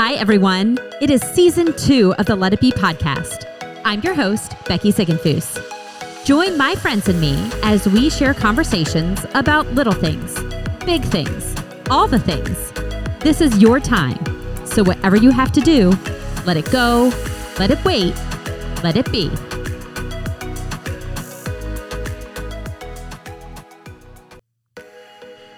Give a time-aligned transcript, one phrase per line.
[0.00, 0.78] Hi, everyone.
[1.00, 3.46] It is season two of the Let It Be podcast.
[3.84, 6.24] I'm your host, Becky Ziegenfuss.
[6.24, 10.38] Join my friends and me as we share conversations about little things,
[10.86, 11.52] big things,
[11.90, 12.70] all the things.
[13.24, 14.24] This is your time.
[14.64, 15.90] So, whatever you have to do,
[16.46, 17.10] let it go,
[17.58, 18.14] let it wait,
[18.84, 19.28] let it be.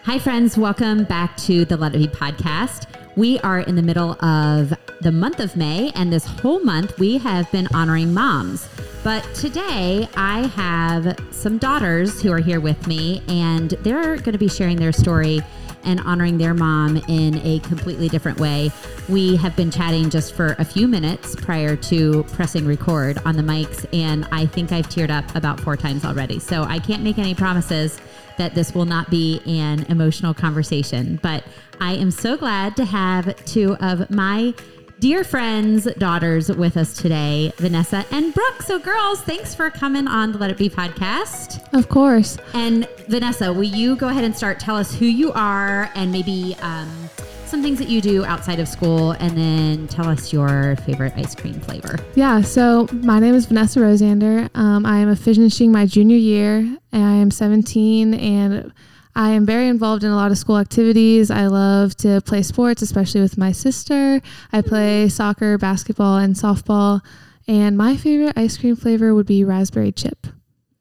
[0.04, 0.56] Hi, friends.
[0.56, 2.89] Welcome back to the Let It Be podcast.
[3.16, 7.18] We are in the middle of the month of May, and this whole month we
[7.18, 8.68] have been honoring moms.
[9.02, 14.38] But today I have some daughters who are here with me, and they're going to
[14.38, 15.40] be sharing their story
[15.82, 18.70] and honoring their mom in a completely different way.
[19.08, 23.42] We have been chatting just for a few minutes prior to pressing record on the
[23.42, 26.38] mics, and I think I've teared up about four times already.
[26.38, 27.98] So I can't make any promises
[28.36, 31.44] that this will not be an emotional conversation, but
[31.80, 34.52] I am so glad to have two of my
[34.98, 38.60] dear friends, daughters with us today, Vanessa and Brooke.
[38.60, 41.72] So, girls, thanks for coming on the Let It Be podcast.
[41.72, 42.36] Of course.
[42.52, 44.60] And Vanessa, will you go ahead and start?
[44.60, 47.08] Tell us who you are and maybe um,
[47.46, 51.34] some things that you do outside of school, and then tell us your favorite ice
[51.34, 51.96] cream flavor.
[52.14, 54.50] Yeah, so my name is Vanessa Rosander.
[54.54, 56.56] Um, I am finishing my junior year,
[56.92, 58.70] and I am 17, and
[59.14, 61.30] I am very involved in a lot of school activities.
[61.30, 64.20] I love to play sports, especially with my sister.
[64.52, 67.00] I play soccer, basketball, and softball.
[67.48, 70.26] And my favorite ice cream flavor would be raspberry chip.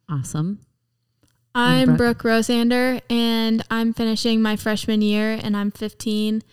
[0.08, 0.60] Awesome.
[1.56, 2.20] I'm Brooke.
[2.20, 6.44] Brooke Rosander, and I'm finishing my freshman year, and I'm 15.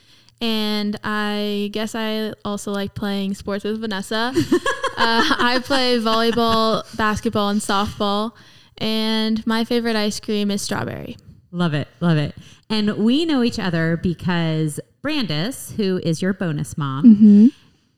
[0.40, 4.33] And I guess I also like playing sports with Vanessa.
[4.96, 8.33] uh, I play volleyball, basketball, and softball.
[8.78, 11.16] And my favorite ice cream is strawberry.
[11.56, 11.88] Love it.
[12.00, 12.34] Love it.
[12.68, 17.46] And we know each other because Brandis, who is your bonus mom, mm-hmm.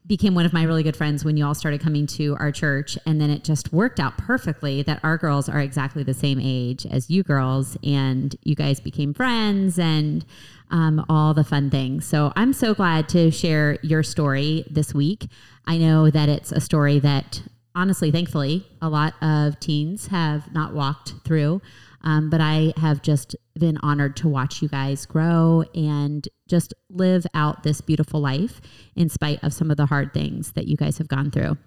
[0.06, 2.96] became one of my really good friends when you all started coming to our church.
[3.04, 6.86] And then it just worked out perfectly that our girls are exactly the same age
[6.86, 7.76] as you girls.
[7.82, 10.24] And you guys became friends and
[10.70, 12.04] um, all the fun things.
[12.06, 15.26] So I'm so glad to share your story this week.
[15.66, 17.42] I know that it's a story that
[17.74, 21.60] honestly, thankfully, a lot of teens have not walked through.
[22.08, 27.26] Um, but I have just been honored to watch you guys grow and just live
[27.34, 28.62] out this beautiful life
[28.96, 31.58] in spite of some of the hard things that you guys have gone through.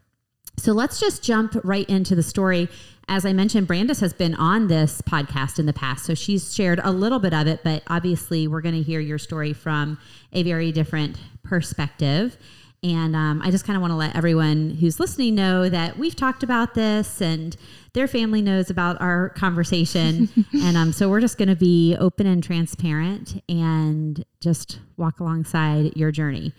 [0.57, 2.69] So let's just jump right into the story.
[3.07, 6.79] As I mentioned, Brandis has been on this podcast in the past, so she's shared
[6.83, 9.99] a little bit of it, but obviously, we're going to hear your story from
[10.33, 12.35] a very different perspective.
[12.83, 16.15] And um, I just kind of want to let everyone who's listening know that we've
[16.15, 17.55] talked about this and
[17.93, 20.29] their family knows about our conversation.
[20.53, 25.95] and um, so we're just going to be open and transparent and just walk alongside
[25.95, 26.53] your journey.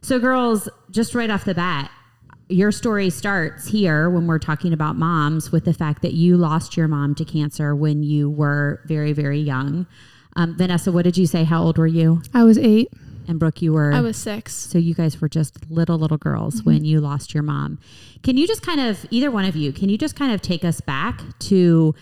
[0.00, 1.90] So, girls, just right off the bat,
[2.48, 6.76] your story starts here when we're talking about moms with the fact that you lost
[6.76, 9.86] your mom to cancer when you were very, very young.
[10.36, 11.42] Um, Vanessa, what did you say?
[11.44, 12.22] How old were you?
[12.32, 12.92] I was eight.
[13.26, 14.54] And Brooke, you were I was six.
[14.54, 16.70] So you guys were just little little girls mm-hmm.
[16.70, 17.78] when you lost your mom.
[18.22, 20.64] Can you just kind of either one of you, can you just kind of take
[20.64, 21.94] us back to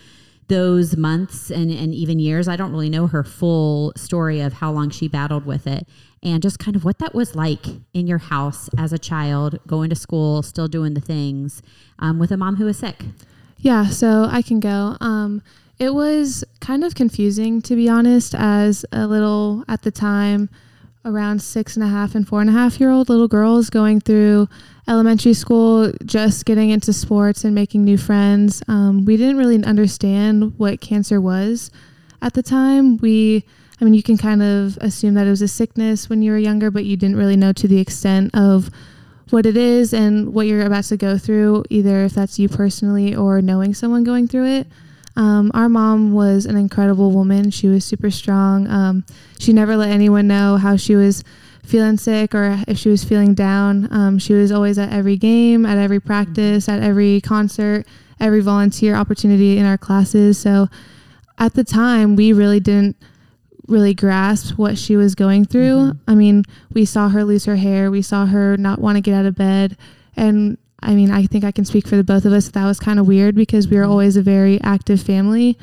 [0.49, 2.47] those months and, and even years?
[2.47, 5.87] I don't really know her full story of how long she battled with it
[6.21, 9.89] and just kind of what that was like in your house as a child, going
[9.89, 11.61] to school, still doing the things
[11.99, 13.03] um, with a mom who was sick.
[13.57, 14.97] Yeah, so I can go.
[14.99, 15.41] Um,
[15.79, 20.49] it was kind of confusing, to be honest, as a little at the time
[21.05, 23.99] around six and a half and four and a half year old little girls going
[23.99, 24.47] through
[24.87, 28.63] elementary school, just getting into sports and making new friends.
[28.67, 31.71] Um, we didn't really understand what cancer was
[32.21, 32.97] at the time.
[32.97, 33.43] We,
[33.79, 36.37] I mean, you can kind of assume that it was a sickness when you were
[36.37, 38.69] younger, but you didn't really know to the extent of
[39.29, 43.15] what it is and what you're about to go through, either if that's you personally
[43.15, 44.67] or knowing someone going through it.
[45.15, 47.51] Um, our mom was an incredible woman.
[47.51, 48.67] She was super strong.
[48.67, 49.05] Um,
[49.39, 51.23] she never let anyone know how she was
[51.63, 53.87] feeling sick or if she was feeling down.
[53.91, 57.85] Um, she was always at every game, at every practice, at every concert,
[58.19, 60.37] every volunteer opportunity in our classes.
[60.37, 60.67] So
[61.37, 62.97] at the time, we really didn't
[63.67, 65.77] really grasp what she was going through.
[65.77, 66.09] Mm-hmm.
[66.09, 66.43] I mean,
[66.73, 69.35] we saw her lose her hair, we saw her not want to get out of
[69.35, 69.77] bed.
[70.15, 72.49] And I mean, I think I can speak for the both of us.
[72.49, 73.91] That was kind of weird because we were mm-hmm.
[73.91, 75.57] always a very active family,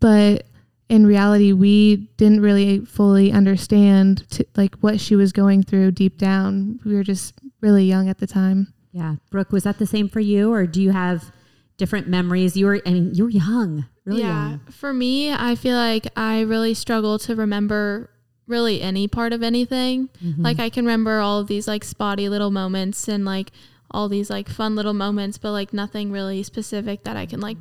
[0.00, 0.46] but
[0.88, 6.18] in reality, we didn't really fully understand to, like what she was going through deep
[6.18, 6.78] down.
[6.84, 8.72] We were just really young at the time.
[8.92, 11.32] Yeah, Brooke, was that the same for you, or do you have
[11.76, 12.56] different memories?
[12.56, 14.60] You were, I mean, you were young, really yeah, young.
[14.70, 18.10] For me, I feel like I really struggle to remember
[18.46, 20.08] really any part of anything.
[20.24, 20.42] Mm-hmm.
[20.42, 23.50] Like I can remember all of these like spotty little moments and like
[23.90, 27.56] all these like fun little moments, but like nothing really specific that I can like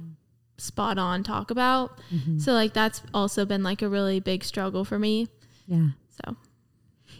[0.57, 1.99] spot on talk about.
[2.13, 2.39] Mm-hmm.
[2.39, 5.27] So like that's also been like a really big struggle for me.
[5.67, 5.89] Yeah.
[6.23, 6.35] So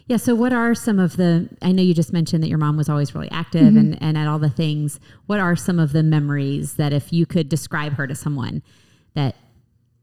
[0.06, 0.16] Yeah.
[0.18, 1.48] So, what are some of the?
[1.60, 3.78] I know you just mentioned that your mom was always really active Mm-hmm.
[3.78, 5.00] and, and at all the things.
[5.26, 8.62] What are some of the memories that, if you could describe her to someone,
[9.14, 9.34] that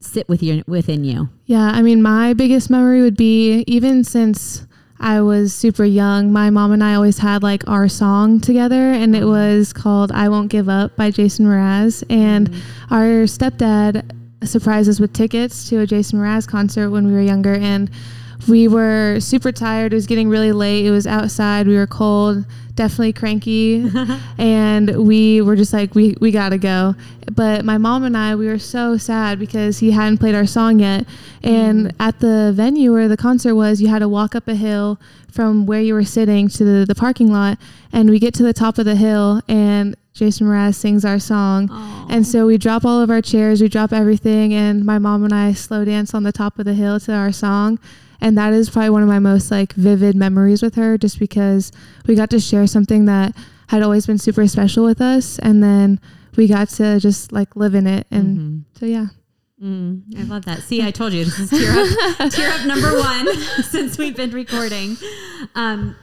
[0.02, 1.30] sit with you within you?
[1.46, 4.68] Yeah, I mean, my biggest memory would be even since
[5.04, 9.14] I was super young, my mom and I always had like our song together, and
[9.14, 9.32] it uh-huh.
[9.32, 12.06] was called I Won't Give Up by Jason Mraz.
[12.10, 12.94] And mm-hmm.
[12.94, 14.10] our stepdad
[14.48, 17.54] surprised us with tickets to a Jason Mraz concert when we were younger.
[17.54, 17.92] And
[18.48, 19.94] we were super tired.
[19.94, 20.86] It was getting really late.
[20.86, 21.68] It was outside.
[21.68, 22.45] We were cold,
[22.75, 23.90] definitely cranky.
[24.38, 26.95] and we were just like, we, we got to go.
[27.31, 30.80] But my mom and I, we were so sad because he hadn't played our song
[30.80, 31.06] yet.
[31.44, 32.01] And mm-hmm.
[32.01, 35.00] at the venue where the concert was, you had to walk up a hill
[35.31, 37.57] from where you were sitting to the, the parking lot.
[37.92, 41.69] And we get to the top of the hill, and Jason Mraz sings our song.
[42.10, 45.34] And so we drop all of our chairs, we drop everything, and my mom and
[45.34, 47.80] I slow dance on the top of the hill to our song.
[48.24, 51.74] And that is probably one of my most like vivid memories with her, just because
[52.08, 53.36] we got to share something that
[53.68, 56.00] had always been super special with us, and then
[56.38, 58.08] we got to just like live in it.
[58.10, 59.08] And so yeah.
[59.62, 60.60] Mm, I love that.
[60.60, 63.28] See, I told you this is tear up, tear up number one
[63.64, 64.96] since we've been recording.
[65.56, 65.96] Um,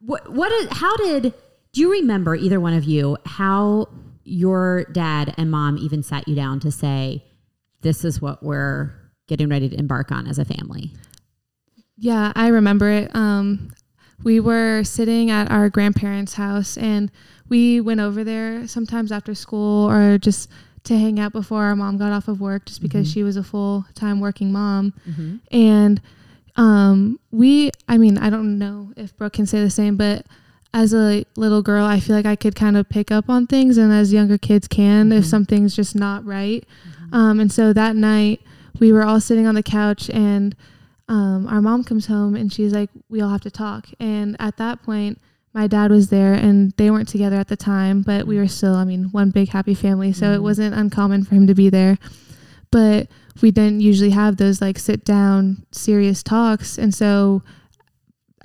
[0.00, 1.34] what, what is, how did,
[1.72, 3.88] do you remember either one of you how
[4.24, 7.22] your dad and mom even sat you down to say,
[7.82, 8.92] this is what we're
[9.28, 10.92] getting ready to embark on as a family?
[11.96, 13.14] Yeah, I remember it.
[13.14, 13.72] Um,
[14.22, 17.10] we were sitting at our grandparents' house and
[17.48, 20.50] we went over there sometimes after school or just
[20.84, 23.42] to hang out before our mom got off of work just because she was a
[23.42, 24.92] full time working mom.
[25.50, 26.00] And
[26.56, 30.26] um, we, I mean, I don't know if Brooke can say the same, but
[30.72, 33.78] as a little girl, I feel like I could kind of pick up on things,
[33.78, 36.64] and as younger kids can, if something's just not right.
[37.12, 38.40] Um, and so that night,
[38.78, 40.54] we were all sitting on the couch, and
[41.08, 44.56] um, our mom comes home, and she's like, "We all have to talk." And at
[44.56, 45.20] that point,
[45.52, 48.74] my dad was there, and they weren't together at the time, but we were still,
[48.74, 51.98] I mean, one big happy family, so it wasn't uncommon for him to be there.
[52.70, 53.08] But
[53.40, 57.42] we didn't usually have those like sit down serious talks, and so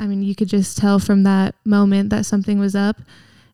[0.02, 2.98] I mean, you could just tell from that moment that something was up.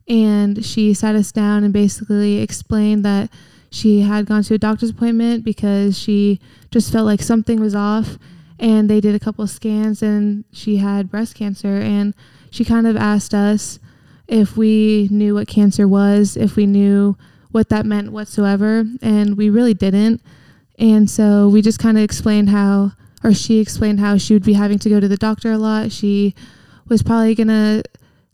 [0.08, 3.30] And she sat us down and basically explained that
[3.70, 6.40] she had gone to a doctor's appointment because she
[6.72, 8.18] just felt like something was off.
[8.60, 11.76] And they did a couple of scans and she had breast cancer.
[11.76, 12.14] And
[12.50, 13.80] she kind of asked us
[14.28, 17.16] if we knew what cancer was, if we knew
[17.52, 18.84] what that meant whatsoever.
[19.02, 20.22] And we really didn't.
[20.80, 22.94] And so we just kind of explained how,
[23.24, 25.92] or she explained how she would be having to go to the doctor a lot.
[25.92, 26.36] She
[26.88, 27.84] was probably going to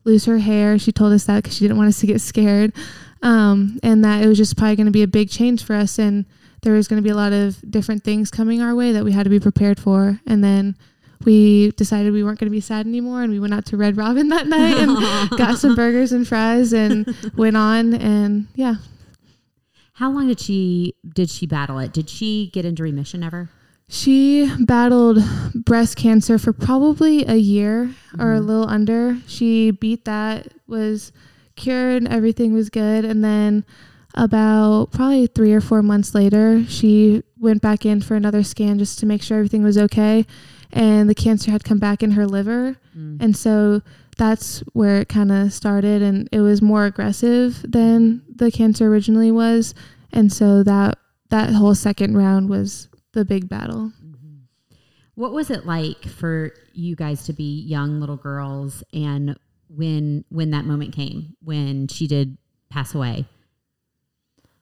[0.04, 0.78] lose her hair.
[0.78, 2.74] She told us that because she didn't want us to get scared.
[3.22, 5.98] Um, and that it was just probably going to be a big change for us.
[5.98, 6.26] And
[6.64, 9.12] there was going to be a lot of different things coming our way that we
[9.12, 10.20] had to be prepared for.
[10.26, 10.76] And then
[11.24, 13.22] we decided we weren't going to be sad anymore.
[13.22, 14.98] And we went out to Red Robin that night and
[15.38, 17.94] got some burgers and fries and went on.
[17.94, 18.76] And yeah,
[19.94, 21.94] How long did she did she battle it?
[21.94, 23.50] Did she get into remission ever?
[23.90, 25.20] She battled
[25.54, 28.48] breast cancer for probably a year or a mm-hmm.
[28.48, 29.18] little under.
[29.28, 31.12] She beat that, was
[31.56, 33.06] cured, everything was good.
[33.06, 33.66] And then
[34.16, 39.00] about probably three or four months later, she went back in for another scan just
[39.00, 40.26] to make sure everything was okay.
[40.72, 42.78] And the cancer had come back in her liver.
[42.98, 43.22] Mm.
[43.22, 43.82] And so
[44.18, 46.02] that's where it kind of started.
[46.02, 49.74] And it was more aggressive than the cancer originally was.
[50.12, 50.98] And so that
[51.30, 53.92] that whole second round was the big battle.
[54.04, 54.76] Mm-hmm.
[55.16, 59.38] What was it like for you guys to be young little girls and
[59.70, 62.38] when when that moment came when she did
[62.70, 63.26] pass away?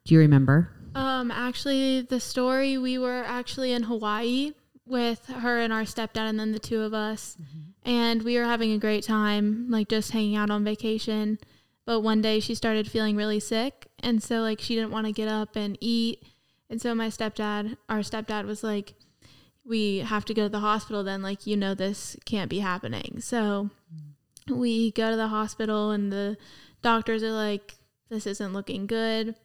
[0.05, 0.71] Do you remember?
[0.95, 4.53] Um, actually, the story we were actually in Hawaii
[4.85, 7.37] with her and our stepdad, and then the two of us,
[7.83, 11.39] and we were having a great time, like just hanging out on vacation.
[11.85, 15.13] But one day she started feeling really sick, and so like she didn't want to
[15.13, 16.23] get up and eat,
[16.69, 18.95] and so my stepdad, our stepdad, was like,
[19.63, 21.03] "We have to go to the hospital.
[21.03, 23.69] Then, like you know, this can't be happening." So
[24.49, 26.37] we go to the hospital, and the
[26.81, 27.75] doctors are like,
[28.09, 29.35] "This isn't looking good."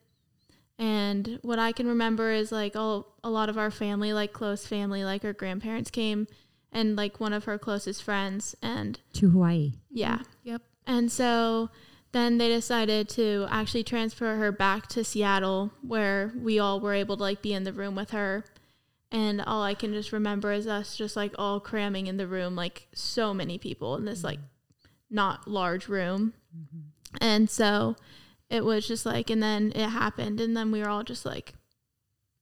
[0.78, 4.66] And what I can remember is like all, a lot of our family, like close
[4.66, 6.26] family, like her grandparents came
[6.70, 8.54] and like one of her closest friends.
[8.62, 9.74] And To Hawaii.
[9.90, 10.18] yeah.
[10.42, 10.62] Yep.
[10.86, 11.70] And so
[12.12, 17.16] then they decided to actually transfer her back to Seattle where we all were able
[17.16, 18.44] to like be in the room with her.
[19.10, 22.54] And all I can just remember is us just like all cramming in the room,
[22.54, 24.40] like so many people in this like
[25.10, 26.34] not large room.
[26.56, 27.16] Mm-hmm.
[27.20, 27.96] And so
[28.50, 30.40] it was just like, and then it happened.
[30.40, 31.54] And then we were all just like,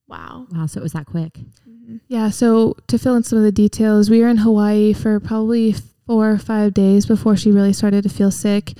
[0.06, 0.46] wow.
[0.50, 0.66] Wow.
[0.66, 1.34] So it was that quick.
[1.68, 1.96] Mm-hmm.
[2.08, 2.30] Yeah.
[2.30, 5.74] So to fill in some of the details, we were in Hawaii for probably
[6.06, 8.74] four or five days before she really started to feel sick.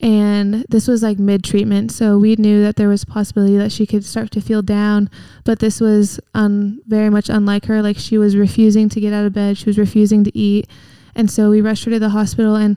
[0.00, 1.90] And this was like mid treatment.
[1.90, 5.10] So we knew that there was a possibility that she could start to feel down.
[5.44, 7.82] But this was um, very much unlike her.
[7.82, 10.68] Like she was refusing to get out of bed, she was refusing to eat.
[11.16, 12.54] And so we rushed her to the hospital.
[12.54, 12.76] And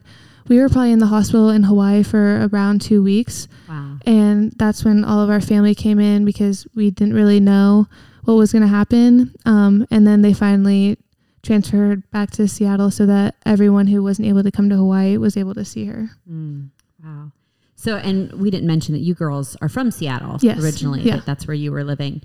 [0.52, 3.48] we were probably in the hospital in Hawaii for around two weeks.
[3.66, 3.96] Wow.
[4.04, 7.86] And that's when all of our family came in because we didn't really know
[8.24, 9.34] what was going to happen.
[9.46, 10.98] Um, and then they finally
[11.42, 15.38] transferred back to Seattle so that everyone who wasn't able to come to Hawaii was
[15.38, 16.10] able to see her.
[16.30, 16.68] Mm,
[17.02, 17.32] wow.
[17.74, 20.62] So, and we didn't mention that you girls are from Seattle yes.
[20.62, 21.20] originally, yeah.
[21.24, 22.20] that's where you were living.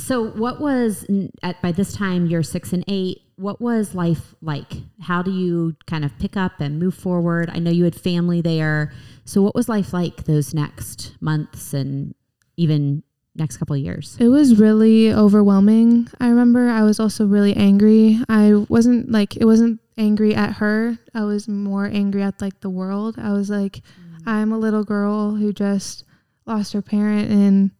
[0.00, 1.06] So, what was
[1.42, 3.22] at by this time you're six and eight?
[3.36, 4.72] What was life like?
[5.00, 7.50] How do you kind of pick up and move forward?
[7.52, 8.92] I know you had family there,
[9.24, 12.14] so what was life like those next months and
[12.56, 13.02] even
[13.36, 14.16] next couple of years?
[14.18, 16.08] It was really overwhelming.
[16.18, 18.18] I remember I was also really angry.
[18.28, 20.98] I wasn't like it wasn't angry at her.
[21.14, 23.16] I was more angry at like the world.
[23.18, 24.26] I was like, mm.
[24.26, 26.04] I'm a little girl who just
[26.46, 27.70] lost her parent and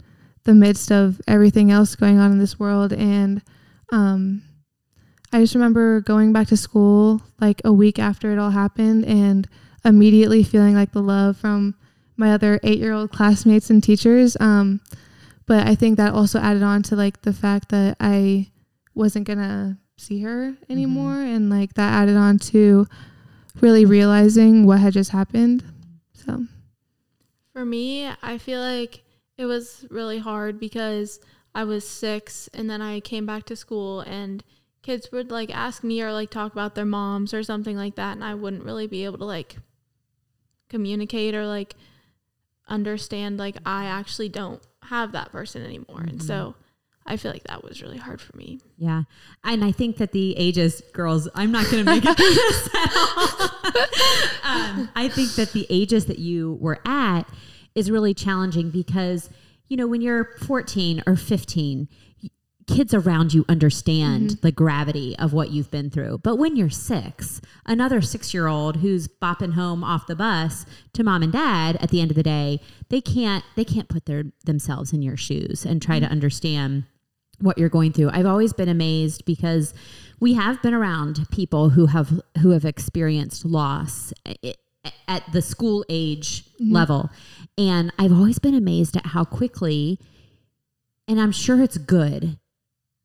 [0.44, 2.92] the midst of everything else going on in this world.
[2.92, 3.42] And
[3.90, 4.42] um,
[5.32, 9.49] I just remember going back to school like a week after it all happened and
[9.85, 11.75] immediately feeling like the love from
[12.16, 14.37] my other eight year old classmates and teachers.
[14.40, 14.80] Um,
[15.47, 18.50] but I think that also added on to like the fact that I
[18.94, 21.35] wasn't gonna see her anymore, mm-hmm.
[21.35, 22.87] and like that added on to
[23.61, 25.64] really realizing what had just happened.
[26.12, 26.47] So,
[27.52, 29.02] for me, I feel like
[29.40, 31.18] it was really hard because
[31.54, 34.44] I was six and then I came back to school and
[34.82, 38.12] kids would like ask me or like talk about their moms or something like that
[38.12, 39.56] and I wouldn't really be able to like
[40.68, 41.75] communicate or like
[42.68, 46.00] understand like I actually don't have that person anymore.
[46.00, 46.09] Mm-hmm.
[46.11, 46.61] And so mm-hmm.
[47.06, 48.61] I feel like that was really hard for me.
[48.76, 49.04] Yeah.
[49.42, 52.68] And I think that the ages, girls, I'm not going to make it through this
[52.75, 52.92] at
[54.44, 54.80] all.
[54.82, 57.23] um, I think that the ages that you were at
[57.74, 59.30] is really challenging because,
[59.68, 61.88] you know, when you're 14 or 15,
[62.66, 64.40] kids around you understand mm-hmm.
[64.42, 66.18] the gravity of what you've been through.
[66.18, 71.02] But when you're six, another six year old who's bopping home off the bus to
[71.02, 74.24] mom and dad at the end of the day, they can't they can't put their
[74.44, 76.06] themselves in your shoes and try mm-hmm.
[76.06, 76.84] to understand
[77.40, 78.10] what you're going through.
[78.12, 79.72] I've always been amazed because
[80.20, 84.12] we have been around people who have who have experienced loss
[85.08, 86.72] at the school age mm-hmm.
[86.72, 87.10] level.
[87.58, 89.99] And I've always been amazed at how quickly,
[91.06, 92.38] and I'm sure it's good,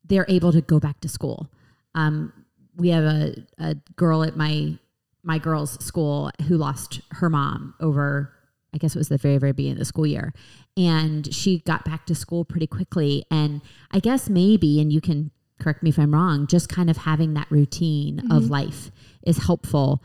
[0.04, 1.50] they're able to go back to school.
[1.94, 2.32] Um,
[2.76, 4.78] we have a, a girl at my
[5.22, 8.32] my girls' school who lost her mom over,
[8.72, 10.32] I guess it was the very, very beginning of the school year.
[10.76, 13.24] And she got back to school pretty quickly.
[13.28, 16.98] And I guess maybe, and you can correct me if I'm wrong, just kind of
[16.98, 18.30] having that routine mm-hmm.
[18.30, 18.92] of life
[19.26, 20.00] is helpful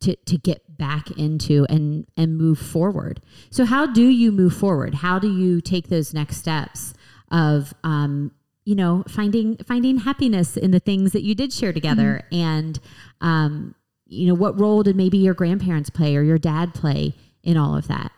[0.00, 3.20] to to get back into and and move forward.
[3.50, 4.96] So how do you move forward?
[4.96, 6.94] How do you take those next steps
[7.30, 8.32] of um,
[8.64, 12.34] you know finding finding happiness in the things that you did share together mm-hmm.
[12.34, 12.80] and
[13.20, 13.74] um,
[14.06, 17.76] you know what role did maybe your grandparents play or your dad play in all
[17.76, 18.12] of that?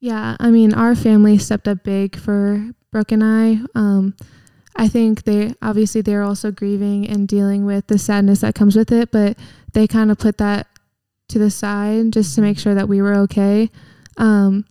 [0.00, 3.60] Yeah, I mean our family stepped up big for Brooke and I.
[3.74, 4.14] Um,
[4.76, 8.92] I think they obviously they're also grieving and dealing with the sadness that comes with
[8.92, 9.38] it, but
[9.72, 10.66] they kind of put that
[11.28, 13.70] to the side just to make sure that we were okay.
[14.16, 14.64] Um,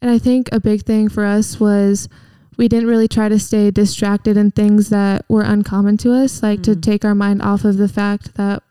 [0.00, 2.08] and I think a big thing for us was
[2.56, 6.60] we didn't really try to stay distracted in things that were uncommon to us, like
[6.60, 6.72] mm-hmm.
[6.72, 8.62] to take our mind off of the fact that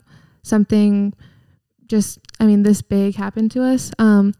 [0.43, 1.13] something
[1.87, 3.91] just, I mean, this big happened to us.
[3.97, 4.33] Um,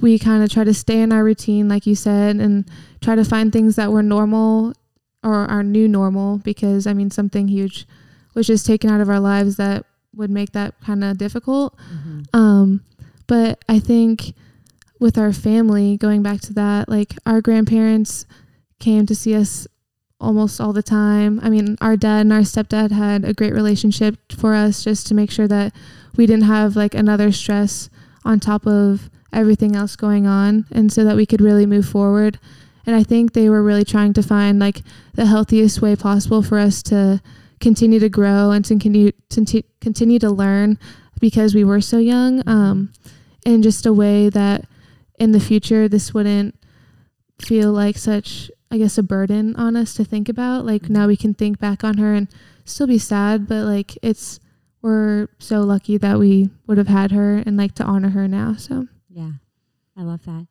[0.00, 2.68] we kind of try to stay in our routine, like you said, and
[3.00, 4.74] try to find things that were normal
[5.22, 7.86] or our new normal because, I mean, something huge
[8.34, 9.84] was just taken out of our lives that
[10.16, 11.76] would make that kind of difficult.
[11.76, 12.38] Mm-hmm.
[12.38, 12.84] Um,
[13.26, 14.34] but I think
[14.98, 18.26] with our family, going back to that, like our grandparents
[18.78, 19.66] came to see us
[20.20, 21.40] almost all the time.
[21.42, 25.14] I mean, our dad and our stepdad had a great relationship for us just to
[25.14, 25.74] make sure that
[26.16, 27.90] we didn't have like another stress
[28.24, 32.38] on top of everything else going on and so that we could really move forward.
[32.86, 34.82] And I think they were really trying to find like
[35.14, 37.20] the healthiest way possible for us to
[37.66, 40.78] continue to grow and to continue to continue to learn
[41.20, 42.92] because we were so young um,
[43.44, 44.64] in just a way that
[45.18, 46.54] in the future this wouldn't
[47.40, 51.16] feel like such i guess a burden on us to think about like now we
[51.16, 52.28] can think back on her and
[52.66, 54.40] still be sad, but like it's
[54.82, 58.54] we're so lucky that we would have had her and like to honor her now.
[58.56, 59.30] So yeah,
[59.96, 60.46] I love that.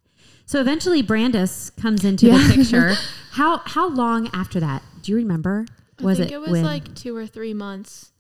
[0.46, 2.38] So eventually, Brandis comes into yeah.
[2.38, 2.94] the picture.
[3.32, 4.82] how how long after that?
[5.02, 5.66] Do you remember?
[6.02, 6.32] Was it?
[6.32, 6.64] It was when?
[6.64, 8.12] like two or three months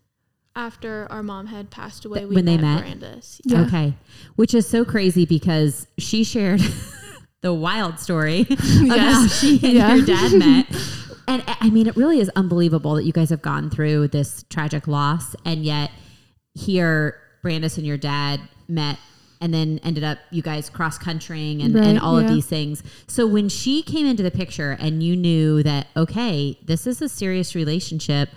[0.55, 2.25] after our mom had passed away.
[2.25, 3.41] when they met Brandis.
[3.43, 3.61] Yeah.
[3.61, 3.93] Okay,
[4.35, 6.61] which is so crazy because she shared
[7.41, 9.13] the wild story of yes.
[9.15, 9.95] how she and yeah.
[9.95, 10.65] your dad met.
[11.27, 14.87] And I mean, it really is unbelievable that you guys have gone through this tragic
[14.87, 15.91] loss, and yet
[16.53, 18.97] here, Brandis and your dad met
[19.41, 22.27] and then ended up you guys cross countrying and, right, and all yeah.
[22.27, 22.83] of these things.
[23.07, 27.09] So when she came into the picture and you knew that, okay, this is a
[27.09, 28.29] serious relationship,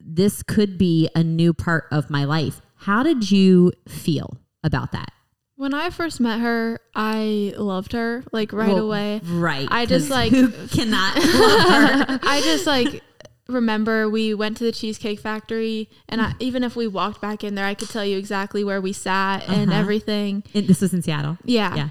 [0.00, 2.60] this could be a new part of my life.
[2.76, 5.12] How did you feel about that?
[5.56, 9.20] When I first met her, I loved her like right well, away.
[9.22, 9.68] Right.
[9.70, 10.32] I just like
[10.70, 12.20] cannot love her.
[12.22, 13.02] I just like
[13.48, 17.54] remember we went to the Cheesecake Factory, and I, even if we walked back in
[17.54, 19.54] there, I could tell you exactly where we sat uh-huh.
[19.54, 20.44] and everything.
[20.52, 21.38] this was in Seattle.
[21.44, 21.74] Yeah.
[21.74, 21.88] Yeah.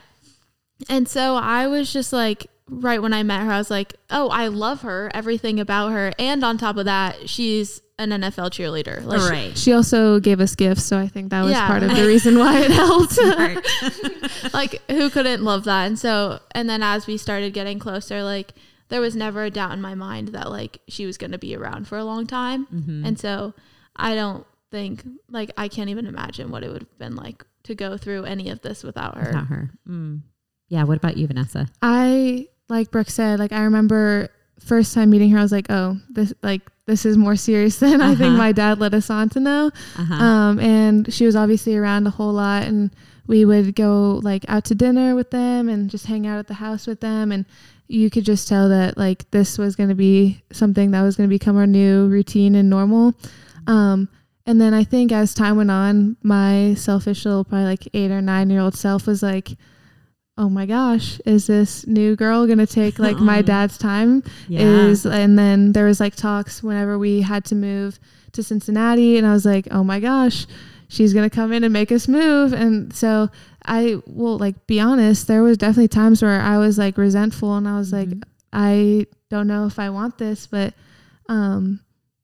[0.89, 4.29] And so I was just like, right when I met her, I was like, oh,
[4.29, 6.13] I love her, everything about her.
[6.17, 9.03] And on top of that, she's an NFL cheerleader.
[9.03, 9.57] Like, right.
[9.57, 11.67] She, she also gave us gifts, so I think that was yeah.
[11.67, 13.19] part of the reason why it helped.
[14.53, 15.85] like, who couldn't love that?
[15.85, 18.53] And so, and then as we started getting closer, like,
[18.91, 21.55] there was never a doubt in my mind that like she was going to be
[21.55, 22.67] around for a long time.
[22.67, 23.05] Mm-hmm.
[23.05, 23.53] And so
[23.95, 27.73] I don't think like I can't even imagine what it would have been like to
[27.73, 29.27] go through any of this without her.
[29.27, 29.71] Without her.
[29.87, 30.21] Mm.
[30.67, 30.83] Yeah.
[30.83, 31.69] What about you, Vanessa?
[31.81, 34.29] I, like Brooke said, like I remember
[34.59, 38.01] first time meeting her, I was like, oh, this like this is more serious than
[38.01, 38.11] uh-huh.
[38.11, 38.37] I think uh-huh.
[38.37, 39.71] my dad let us on to know.
[39.97, 40.13] Uh-huh.
[40.13, 42.91] Um, and she was obviously around a whole lot, and
[43.25, 46.55] we would go like out to dinner with them and just hang out at the
[46.55, 47.45] house with them, and
[47.91, 51.29] you could just tell that like this was going to be something that was going
[51.29, 53.13] to become our new routine and normal.
[53.67, 54.07] Um,
[54.45, 58.21] and then I think as time went on, my selfish little probably like eight or
[58.21, 59.49] nine year old self was like,
[60.37, 64.23] oh my gosh, is this new girl gonna take like my dad's time?
[64.47, 64.61] Yeah.
[64.61, 67.99] Is and then there was like talks whenever we had to move
[68.31, 70.47] to Cincinnati, and I was like, oh my gosh,
[70.91, 72.51] she's gonna come in and make us move.
[72.51, 73.29] And so
[73.65, 77.65] I will like be honest, there was definitely times where I was like resentful and
[77.65, 78.19] I was mm-hmm.
[78.19, 80.73] like, I don't know if I want this, but
[81.29, 81.79] um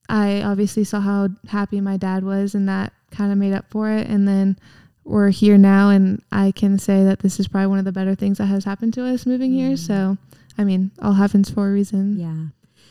[0.09, 3.89] I obviously saw how happy my dad was and that kind of made up for
[3.89, 4.07] it.
[4.07, 4.59] And then
[5.05, 8.15] we're here now and I can say that this is probably one of the better
[8.15, 9.67] things that has happened to us moving mm-hmm.
[9.69, 9.77] here.
[9.77, 10.17] So
[10.57, 12.17] I mean, all happens for a reason.
[12.19, 12.47] Yeah.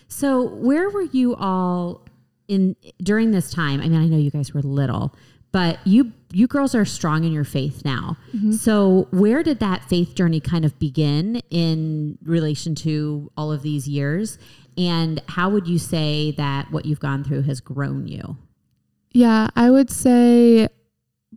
[0.09, 2.07] So where were you all
[2.49, 3.83] in during this time?
[3.83, 5.15] I mean, I know you guys were little,
[5.57, 8.19] but you you girls are strong in your faith now.
[8.37, 8.53] Mm-hmm.
[8.53, 13.89] So where did that faith journey kind of begin in relation to all of these
[13.89, 14.39] years?
[14.77, 18.37] And how would you say that what you've gone through has grown you?
[19.13, 20.69] Yeah, I would say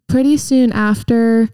[0.10, 1.48] pretty soon after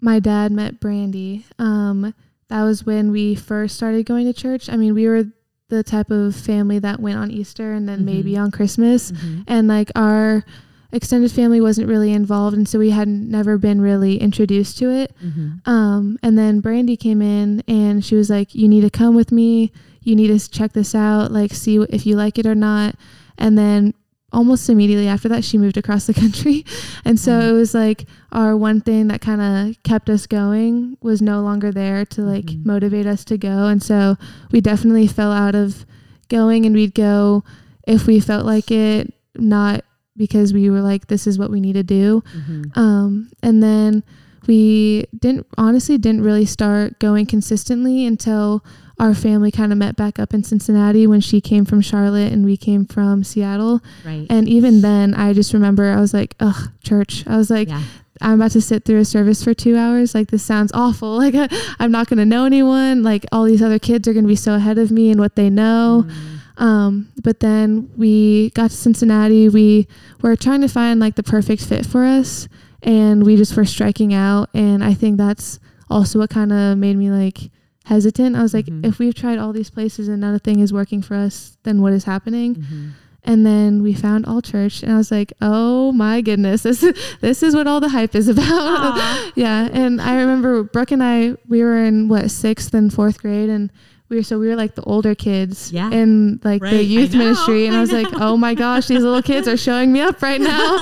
[0.00, 2.12] my dad met Brandy, um,
[2.48, 4.68] that was when we first started going to church.
[4.68, 5.26] I mean, we were
[5.68, 8.06] the type of family that went on Easter and then mm-hmm.
[8.06, 9.12] maybe on Christmas.
[9.12, 9.42] Mm-hmm.
[9.46, 10.44] And like our
[10.92, 15.14] extended family wasn't really involved and so we had never been really introduced to it
[15.24, 15.68] mm-hmm.
[15.68, 19.32] um, and then brandy came in and she was like you need to come with
[19.32, 22.94] me you need to check this out like see if you like it or not
[23.38, 23.94] and then
[24.32, 26.64] almost immediately after that she moved across the country
[27.04, 27.48] and so mm-hmm.
[27.48, 31.72] it was like our one thing that kind of kept us going was no longer
[31.72, 32.68] there to like mm-hmm.
[32.68, 34.16] motivate us to go and so
[34.50, 35.86] we definitely fell out of
[36.28, 37.44] going and we'd go
[37.86, 39.84] if we felt like it not
[40.16, 42.22] because we were like, this is what we need to do.
[42.36, 42.78] Mm-hmm.
[42.78, 44.02] Um, and then
[44.46, 48.64] we didn't honestly didn't really start going consistently until
[48.98, 52.44] our family kind of met back up in Cincinnati when she came from Charlotte and
[52.44, 53.80] we came from Seattle.
[54.04, 54.26] Right.
[54.30, 57.24] And even then, I just remember I was like, ugh, church.
[57.26, 57.82] I was like, yeah.
[58.20, 60.14] I'm about to sit through a service for two hours.
[60.14, 61.16] Like, this sounds awful.
[61.22, 61.48] Like, I,
[61.84, 63.02] am not going to know anyone.
[63.02, 65.36] Like, all these other kids are going to be so ahead of me and what
[65.36, 66.04] they know.
[66.06, 66.31] Mm.
[66.56, 69.48] Um, but then we got to Cincinnati.
[69.48, 69.88] We
[70.20, 72.48] were trying to find like the perfect fit for us,
[72.82, 74.50] and we just were striking out.
[74.54, 75.58] And I think that's
[75.90, 77.50] also what kind of made me like
[77.84, 78.36] hesitant.
[78.36, 78.84] I was like, mm-hmm.
[78.84, 81.82] if we've tried all these places and none of thing is working for us, then
[81.82, 82.56] what is happening?
[82.56, 82.88] Mm-hmm.
[83.24, 87.16] And then we found All Church, and I was like, "Oh my goodness, this is
[87.20, 91.36] this is what all the hype is about." yeah, and I remember Brooke and I,
[91.48, 93.70] we were in what sixth and fourth grade, and
[94.12, 95.90] we were so we were like the older kids yeah.
[95.90, 96.70] in like right.
[96.70, 99.56] the youth ministry and I, I was like oh my gosh these little kids are
[99.56, 100.78] showing me up right now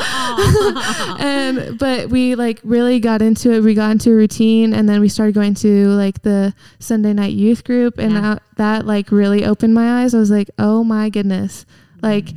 [1.18, 5.00] and but we like really got into it we got into a routine and then
[5.00, 8.20] we started going to like the Sunday night youth group and yeah.
[8.20, 11.64] that, that like really opened my eyes I was like oh my goodness
[12.02, 12.30] like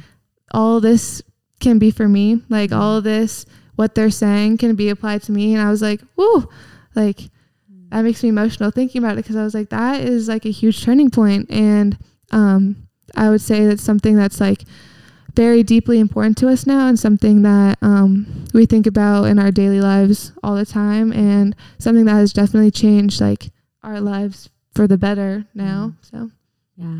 [0.53, 1.21] all this
[1.63, 2.41] can be for me.
[2.49, 5.55] Like all of this, what they're saying can be applied to me.
[5.55, 6.47] And I was like, whoa,
[6.93, 7.31] like
[7.93, 10.51] that makes me emotional thinking about it because I was like, that is like a
[10.51, 11.45] huge turning point.
[11.51, 11.95] And
[12.31, 14.63] um, I would say that's something that's like
[15.35, 19.51] very deeply important to us now and something that um, we think about in our
[19.51, 23.51] daily lives all the time and something that has definitely changed like
[23.83, 25.93] our lives for the better now.
[25.93, 26.09] Mm.
[26.09, 26.31] So,
[26.75, 26.99] yeah.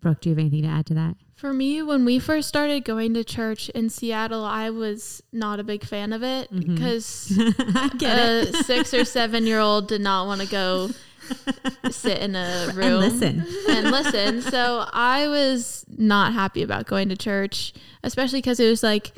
[0.00, 1.16] Brooke, do you have anything to add to that?
[1.36, 5.64] For me, when we first started going to church in Seattle, I was not a
[5.64, 6.74] big fan of it mm-hmm.
[6.74, 7.30] because
[8.02, 10.88] a six or seven year old did not want to go
[11.90, 14.40] sit in a room and listen and listen.
[14.40, 19.12] So I was not happy about going to church, especially because it was like,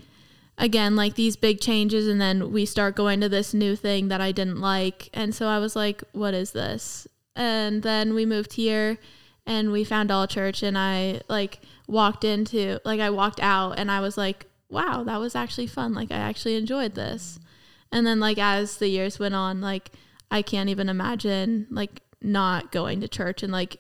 [0.56, 4.20] again, like these big changes, and then we start going to this new thing that
[4.20, 8.54] I didn't like, and so I was like, "What is this?" And then we moved
[8.54, 8.98] here,
[9.48, 13.90] and we found all church, and I like walked into like I walked out, and
[13.90, 15.94] I was like, "Wow, that was actually fun!
[15.94, 17.40] Like I actually enjoyed this."
[17.90, 19.90] And then like as the years went on, like
[20.30, 23.78] I can't even imagine like not going to church and like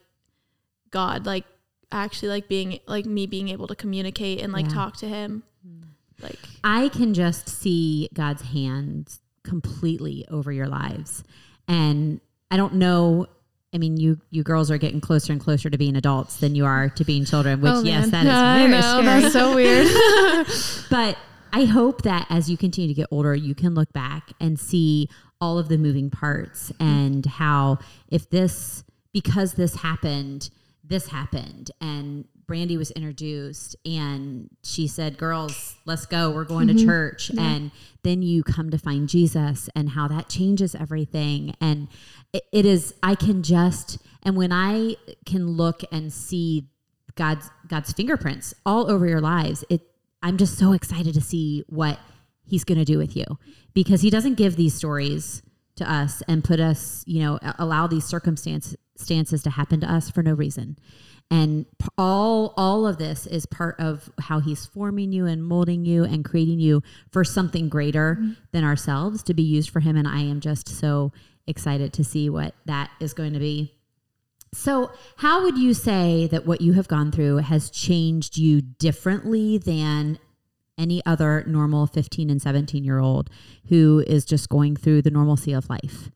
[0.90, 1.44] God like
[1.92, 4.74] actually like being like me being able to communicate and like yeah.
[4.74, 5.42] talk to him.
[5.62, 5.88] Hmm.
[6.22, 11.24] Like I can just see God's hand completely over your lives.
[11.66, 13.26] And I don't know
[13.74, 16.64] I mean, you you girls are getting closer and closer to being adults than you
[16.64, 17.60] are to being children.
[17.60, 19.20] Which, oh, yes, that is very know, scary.
[19.20, 20.86] That's so weird.
[20.90, 21.18] but
[21.52, 25.08] I hope that as you continue to get older, you can look back and see
[25.40, 27.78] all of the moving parts and how
[28.08, 30.50] if this because this happened
[30.82, 36.78] this happened and brandy was introduced and she said girls let's go we're going mm-hmm.
[36.78, 37.42] to church yeah.
[37.42, 37.70] and
[38.02, 41.86] then you come to find jesus and how that changes everything and
[42.32, 46.66] it, it is i can just and when i can look and see
[47.14, 49.82] god's god's fingerprints all over your lives it
[50.22, 52.00] i'm just so excited to see what
[52.46, 53.26] he's going to do with you
[53.74, 55.42] because he doesn't give these stories
[55.78, 60.22] to us and put us, you know, allow these circumstances to happen to us for
[60.22, 60.78] no reason.
[61.30, 61.66] And
[61.98, 66.24] all all of this is part of how he's forming you and molding you and
[66.24, 68.32] creating you for something greater mm-hmm.
[68.52, 71.12] than ourselves to be used for him and I am just so
[71.46, 73.74] excited to see what that is going to be.
[74.54, 79.58] So, how would you say that what you have gone through has changed you differently
[79.58, 80.18] than
[80.78, 83.28] any other normal 15 and 17 year old
[83.68, 86.10] who is just going through the normalcy of life.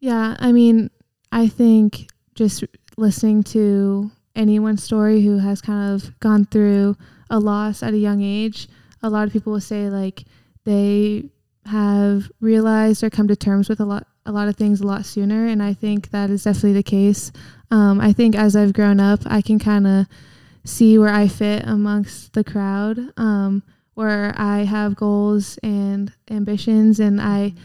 [0.00, 0.90] Yeah, I mean,
[1.32, 2.64] I think just
[2.96, 6.96] listening to anyone's story who has kind of gone through
[7.30, 8.68] a loss at a young age,
[9.02, 10.24] a lot of people will say like
[10.64, 11.30] they
[11.66, 15.06] have realized or come to terms with a lot a lot of things a lot
[15.06, 17.30] sooner and I think that is definitely the case.
[17.70, 20.06] Um, I think as I've grown up, I can kind of
[20.64, 22.98] see where I fit amongst the crowd.
[23.16, 23.62] Um,
[23.96, 27.58] where I have goals and ambitions and I mm-hmm.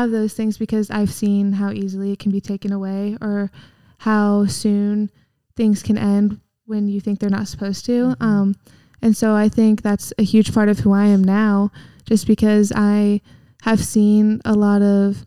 [0.00, 3.50] Have those things because I've seen how easily it can be taken away or
[3.98, 5.10] how soon
[5.56, 7.92] things can end when you think they're not supposed to.
[7.92, 8.22] Mm-hmm.
[8.22, 8.54] Um,
[9.02, 11.70] and so I think that's a huge part of who I am now,
[12.04, 13.20] just because I
[13.62, 15.24] have seen a lot of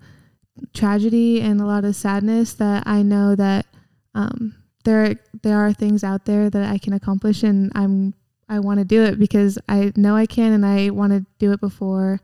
[0.73, 3.67] tragedy and a lot of sadness that I know that
[4.15, 8.15] um, there there are things out there that I can accomplish, and I'm
[8.49, 11.51] I want to do it because I know I can and I want to do
[11.51, 12.19] it before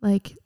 [0.00, 0.36] like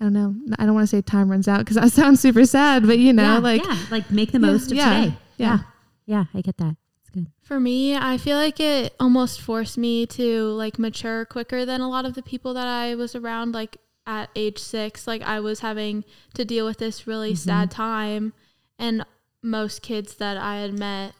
[0.00, 0.34] I don't know.
[0.58, 3.12] I don't want to say time runs out because that sounds super sad, but you
[3.12, 5.16] know, yeah, like yeah, like make the most yeah, of today.
[5.36, 5.46] Yeah.
[5.46, 5.58] yeah.
[6.06, 6.74] Yeah, I get that.
[7.02, 7.26] It's good.
[7.42, 11.88] For me, I feel like it almost forced me to like mature quicker than a
[11.88, 15.06] lot of the people that I was around like at age 6.
[15.06, 17.36] Like I was having to deal with this really mm-hmm.
[17.36, 18.32] sad time
[18.78, 19.04] and
[19.42, 21.12] most kids that I had met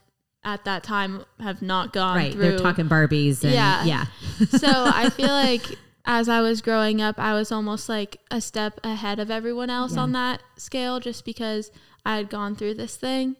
[0.42, 2.42] at that time have not gone right, through.
[2.42, 3.44] They're talking Barbies.
[3.44, 3.84] And, yeah.
[3.84, 4.04] Yeah.
[4.48, 5.64] so I feel like
[6.10, 9.94] as I was growing up, I was almost like a step ahead of everyone else
[9.94, 10.00] yeah.
[10.00, 11.70] on that scale just because
[12.04, 13.36] I had gone through this thing.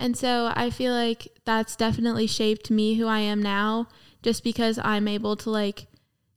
[0.00, 3.86] And so I feel like that's definitely shaped me who I am now
[4.20, 5.86] just because I'm able to like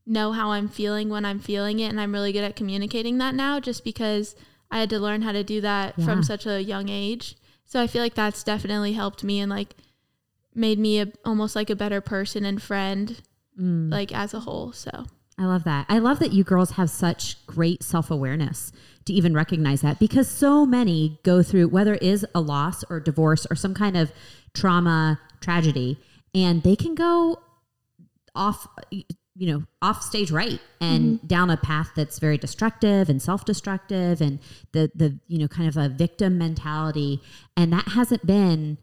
[0.06, 1.88] know how I'm feeling when I'm feeling it.
[1.88, 4.36] And I'm really good at communicating that now just because
[4.70, 6.06] I had to learn how to do that yeah.
[6.06, 7.38] from such a young age.
[7.66, 9.76] So I feel like that's definitely helped me and like
[10.54, 13.24] made me a, almost like a better person and friend,
[13.60, 13.92] mm.
[13.92, 14.74] like as a whole.
[14.74, 15.06] So
[15.42, 15.88] I love that.
[15.90, 18.72] I love that you girls have such great self awareness
[19.06, 23.00] to even recognize that because so many go through whether it is a loss or
[23.00, 24.12] divorce or some kind of
[24.54, 25.98] trauma tragedy,
[26.36, 27.42] and they can go
[28.36, 29.04] off you
[29.36, 31.28] know off stage right and mm-hmm.
[31.28, 34.40] down a path that's very destructive and self-destructive and
[34.74, 37.20] the the you know kind of a victim mentality
[37.58, 38.78] and that hasn't been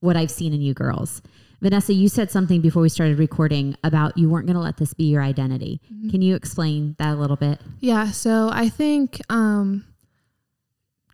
[0.00, 1.22] what I've seen in you girls.
[1.62, 4.92] Vanessa, you said something before we started recording about you weren't going to let this
[4.92, 5.80] be your identity.
[5.90, 6.10] Mm-hmm.
[6.10, 7.60] Can you explain that a little bit?
[7.78, 9.84] Yeah, so I think um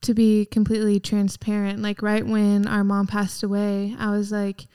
[0.00, 4.66] to be completely transparent, like right when our mom passed away, I was like,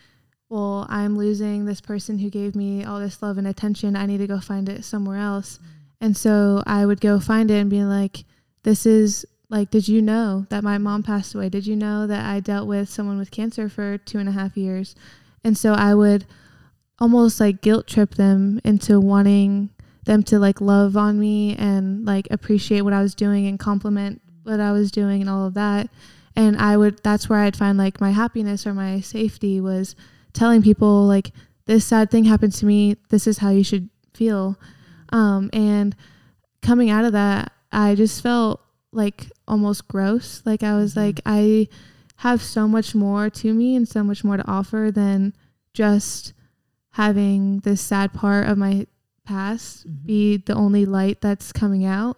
[0.50, 3.96] well, I'm losing this person who gave me all this love and attention.
[3.96, 5.60] I need to go find it somewhere else.
[6.00, 8.26] And so I would go find it and be like,
[8.64, 11.50] this is like, did you know that my mom passed away?
[11.50, 14.58] Did you know that I dealt with someone with cancer for two and a half
[14.58, 14.94] years?
[15.44, 16.26] And so I would
[17.00, 19.70] almost like guilt trip them into wanting
[20.06, 24.22] them to like love on me and like appreciate what I was doing and compliment
[24.44, 25.90] what I was doing and all of that.
[26.36, 29.96] And I would that's where I'd find like my happiness or my safety was
[30.34, 31.32] telling people like
[31.66, 32.98] this sad thing happened to me.
[33.10, 34.58] This is how you should feel.
[35.10, 35.96] Um, and
[36.62, 40.42] coming out of that, I just felt like almost gross.
[40.46, 41.68] Like I was like I
[42.18, 45.34] have so much more to me and so much more to offer than
[45.74, 46.34] just
[46.92, 48.86] having this sad part of my
[49.26, 50.06] past Mm-hmm.
[50.06, 52.18] be the only light that's coming out.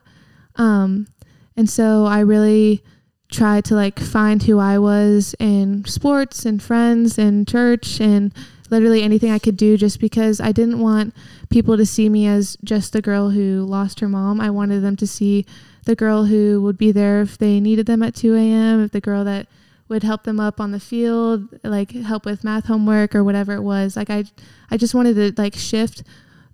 [0.56, 1.08] Um,
[1.56, 2.84] and so I really
[3.32, 8.34] tried to like find who I was in sports and friends and church and
[8.70, 11.14] literally anything I could do just because I didn't want
[11.50, 14.42] people to see me as just the girl who lost her mom.
[14.42, 15.46] I wanted them to see
[15.86, 19.02] the girl who would be there if they needed them at 2 a.m., if the
[19.02, 19.48] girl that
[19.88, 23.62] would help them up on the field, like help with math homework or whatever it
[23.62, 23.96] was.
[23.96, 24.26] Like I
[24.72, 26.04] I just wanted to like shift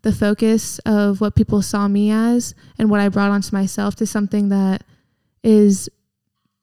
[0.02, 4.06] the focus of what people saw me as and what I brought onto myself to
[4.06, 4.84] something that
[5.44, 5.90] is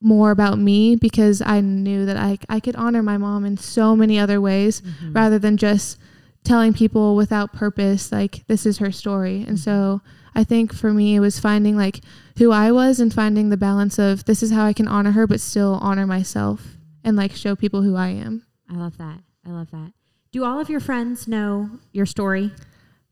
[0.01, 3.97] more about me because I knew that I I could honor my mom in so
[3.97, 5.13] many other ways mm-hmm.
[5.13, 5.99] rather than just
[6.45, 9.39] telling people without purpose like this is her story.
[9.39, 9.57] And mm-hmm.
[9.57, 10.03] so
[10.35, 12.01] I think for me it was finding like
[12.39, 15.27] who I was and finding the balance of this is how I can honor her
[15.27, 18.47] but still honor myself and like show people who I am.
[18.71, 19.21] I love that.
[19.47, 19.93] I love that.
[20.31, 22.53] Do all of your friends know your story?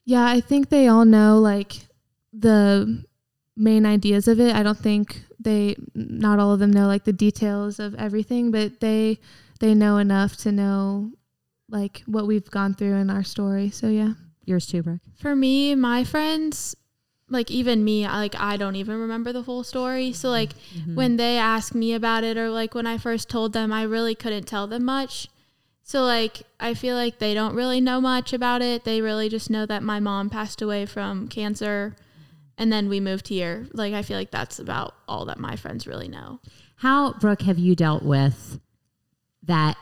[0.05, 1.87] Yeah, I think they all know like
[2.33, 3.05] the
[3.57, 4.55] main ideas of it.
[4.55, 8.81] I don't think they not all of them know like the details of everything, but
[8.81, 9.19] they
[9.61, 11.13] they know enough to know
[11.69, 13.71] like what we've gone through in our story.
[13.71, 14.13] So yeah.
[14.47, 15.01] Yours too, Brooke.
[15.17, 16.77] For me, my friends,
[17.29, 20.13] like even me, like I don't even remember the whole story.
[20.13, 20.95] So like mm-hmm.
[20.95, 24.15] when they ask me about it or like when I first told them, I really
[24.15, 25.29] couldn't tell them much.
[25.83, 28.85] So like I feel like they don't really know much about it.
[28.85, 31.97] They really just know that my mom passed away from cancer
[32.59, 33.67] and then we moved here.
[33.73, 36.41] Like I feel like that's about all that my friends really know.
[36.77, 38.61] How, Brooke, have you dealt with
[39.45, 39.77] that?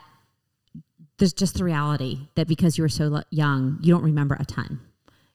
[1.18, 4.80] There's just the reality that because you were so young, you don't remember a ton.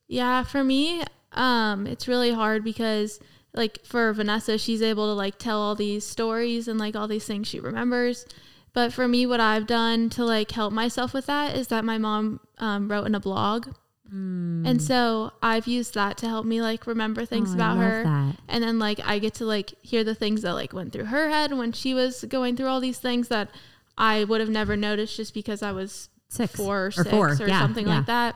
[0.07, 3.19] Yeah, for me, um, it's really hard because
[3.53, 7.25] like for Vanessa, she's able to like tell all these stories and like all these
[7.25, 8.25] things she remembers.
[8.73, 11.97] But for me, what I've done to like help myself with that is that my
[11.97, 13.67] mom um, wrote in a blog.
[14.11, 18.03] And so I've used that to help me like remember things Oh, about her.
[18.03, 18.35] that.
[18.47, 21.29] And then like I get to like hear the things that like went through her
[21.29, 23.51] head when she was going through all these things that
[23.99, 27.27] I would have never noticed just because I was Six four or, or six four,
[27.33, 27.97] or yeah, something yeah.
[27.97, 28.35] like that.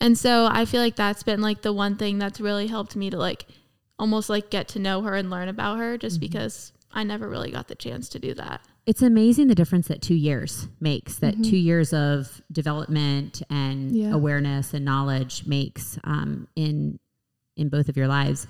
[0.00, 3.10] And so I feel like that's been like the one thing that's really helped me
[3.10, 3.46] to like
[3.98, 6.20] almost like get to know her and learn about her just Mm-hmm.
[6.26, 8.62] because I never really got the chance to do that.
[8.86, 14.12] It's amazing the difference that two years makes, that two years of development and Yeah.
[14.12, 16.98] awareness and knowledge makes um, in
[17.56, 18.46] in both of your lives.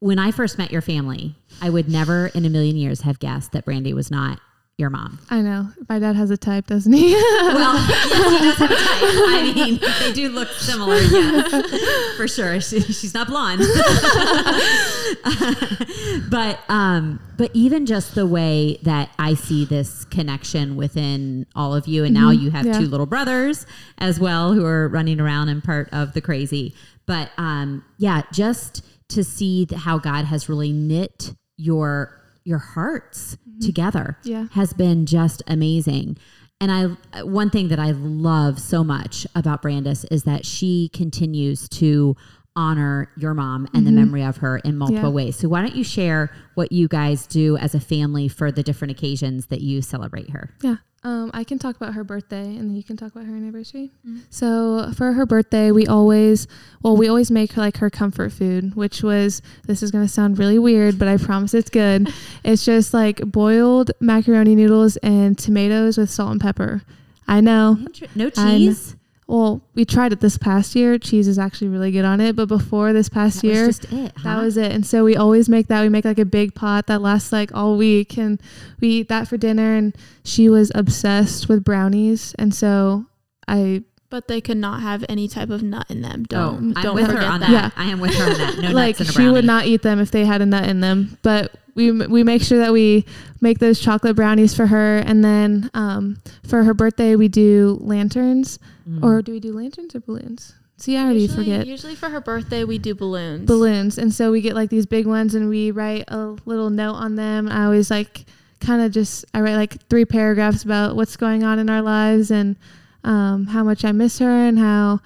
[0.00, 3.52] When I first met your family, I would never in a million years have guessed
[3.52, 4.40] that Brandy was not
[4.80, 5.18] your mom.
[5.28, 5.68] I know.
[5.88, 7.14] My dad has a type, doesn't he?
[7.50, 9.00] Well, yes, he does have a type.
[9.28, 12.60] I mean, they do look similar, yes, for sure.
[12.60, 13.60] She, she's not blonde,
[16.30, 21.86] but um, but even just the way that I see this connection within all of
[21.86, 22.78] you, and now you have yeah.
[22.78, 23.66] two little brothers
[23.98, 26.74] as well who are running around and part of the crazy.
[27.06, 33.66] But um, yeah, just to see how God has really knit your your hearts Mm-hmm.
[33.66, 34.46] together Yeah.
[34.52, 36.16] has been just amazing.
[36.62, 41.68] And I one thing that I love so much about Brandis is that she continues
[41.70, 42.16] to
[42.56, 45.14] honor your mom and the memory of her in multiple Yeah.
[45.14, 45.36] ways.
[45.36, 48.90] So why don't you share what you guys do as a family for the different
[48.90, 50.50] occasions that you celebrate her?
[50.62, 50.76] Yeah.
[51.02, 53.90] Um, I can talk about her birthday and then you can talk about her anniversary.
[54.28, 56.46] So for her birthday, we always,
[56.82, 60.38] well, we always make like her comfort food, which was, this is going to sound
[60.38, 62.12] really weird, but I promise it's good.
[62.44, 66.82] it's just like boiled macaroni noodles and tomatoes with salt and pepper.
[67.26, 67.78] I know.
[68.14, 68.94] No cheese.
[69.30, 70.98] Well, we tried it this past year.
[70.98, 72.34] Cheese is actually really good on it.
[72.34, 74.12] But before this past That year, was just it.
[74.24, 74.72] that was it.
[74.72, 75.82] And so we always make that.
[75.82, 78.40] We make like a big pot that lasts like all week and
[78.80, 82.34] we eat that for dinner and she was obsessed with brownies.
[82.40, 83.06] And so
[83.46, 86.24] I But they could not have any type of nut in them.
[86.24, 87.50] Don't oh, I'm don't with her forget on that.
[87.50, 87.72] that.
[87.76, 88.58] I am with her on that.
[88.58, 90.68] No like nuts in a she would not eat them if they had a nut
[90.68, 91.16] in them.
[91.22, 93.04] But we we make sure that we
[93.40, 98.58] make those chocolate brownies for her, and then um, for her birthday we do lanterns,
[98.90, 99.04] Mm.
[99.04, 100.54] or do we do lanterns or balloons?
[100.78, 101.66] See, I already usually, forget.
[101.66, 103.46] Usually for her birthday we do balloons.
[103.46, 106.94] balloons and so we get like these big ones and we write a little note
[106.94, 108.24] on them i always like
[108.60, 112.30] kind of just i write like three paragraphs about what's going on in our lives
[112.30, 112.56] and
[113.04, 115.00] um, how much i miss her and how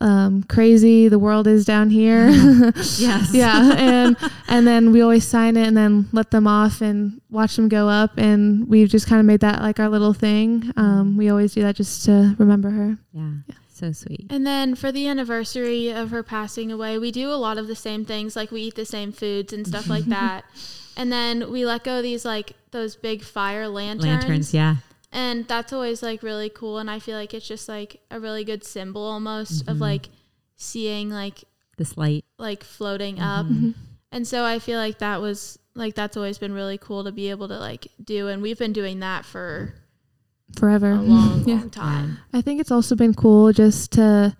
[0.00, 2.28] um, crazy the world is down here
[2.98, 3.30] Yes.
[3.32, 4.16] yeah and
[4.48, 7.88] and then we always sign it and then let them off and watch them go
[7.88, 11.54] up and we've just kind of made that like our little thing um, we always
[11.54, 13.30] do that just to remember her Yeah.
[13.72, 14.26] So sweet.
[14.30, 17.74] And then for the anniversary of her passing away, we do a lot of the
[17.74, 18.36] same things.
[18.36, 20.44] Like we eat the same foods and stuff like that.
[20.96, 24.04] And then we let go these like those big fire lanterns.
[24.04, 24.54] Lanterns.
[24.54, 24.76] Yeah.
[25.14, 26.78] And that's always like really cool.
[26.78, 29.82] And I feel like it's just like a really good symbol almost of mm-hmm.
[29.82, 30.08] like
[30.56, 31.44] seeing like
[31.78, 32.24] This light.
[32.36, 33.24] like floating mm-hmm.
[33.24, 33.46] up.
[33.46, 33.70] Mm-hmm.
[34.10, 37.30] And so I feel like that was like that's always been really cool to be
[37.30, 38.26] able to like do.
[38.26, 39.74] And we've been doing that for
[40.58, 41.54] forever a long, Yeah.
[41.56, 42.18] long time.
[42.32, 44.36] I think it's also been cool just to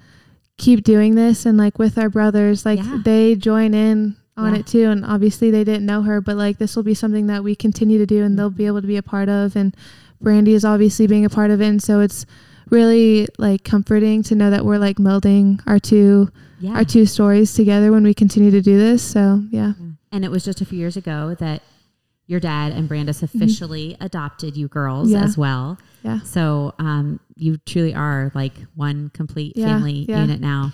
[0.58, 2.98] keep doing this and like with our brothers, like Yeah.
[3.04, 4.60] they join in on Yeah.
[4.60, 4.90] it too.
[4.90, 7.98] And obviously they didn't know her, but like this will be something that we continue
[7.98, 9.54] to do and they'll be able to be a part of.
[9.54, 9.72] And
[10.20, 11.66] Brandy is obviously being a part of it.
[11.66, 12.24] And so it's
[12.70, 16.28] really like comforting to know that we're like melding our two
[16.60, 16.72] Yeah.
[16.74, 19.02] our two stories together when we continue to do this.
[19.02, 19.72] So yeah.
[20.12, 21.62] And it was just a few years ago that
[22.26, 25.24] your dad and Brandis officially adopted you girls Yeah.
[25.24, 25.76] as well.
[26.02, 26.20] Yeah.
[26.20, 30.72] So um, you truly are like one complete Yeah, family unit now.